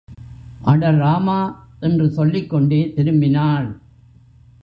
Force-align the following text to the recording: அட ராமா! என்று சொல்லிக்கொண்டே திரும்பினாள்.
அட 0.61 0.91
ராமா! 0.91 1.37
என்று 1.79 2.09
சொல்லிக்கொண்டே 2.09 2.93
திரும்பினாள். 2.95 3.69